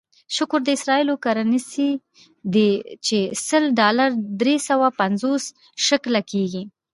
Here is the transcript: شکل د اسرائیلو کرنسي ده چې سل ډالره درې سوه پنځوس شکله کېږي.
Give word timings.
شکل 0.35 0.59
د 0.65 0.69
اسرائیلو 0.77 1.15
کرنسي 1.25 1.89
ده 2.53 2.67
چې 3.05 3.17
سل 3.47 3.63
ډالره 3.79 4.07
درې 4.41 4.55
سوه 4.67 4.87
پنځوس 4.99 5.43
شکله 5.87 6.21
کېږي. 6.31 6.63